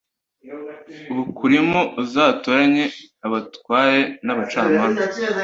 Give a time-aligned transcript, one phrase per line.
[1.15, 2.85] bukurimo uzatoranye
[3.25, 5.05] abatware n abacamanza